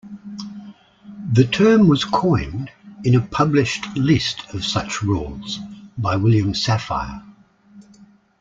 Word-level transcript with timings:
The 1.31 1.45
term 1.45 1.87
was 1.87 2.05
coined 2.05 2.71
in 3.03 3.13
a 3.13 3.21
published 3.21 3.85
list 3.95 4.51
of 4.51 4.65
such 4.65 5.03
rules 5.03 5.59
by 5.95 6.15
William 6.15 6.53
Safire. 6.53 7.21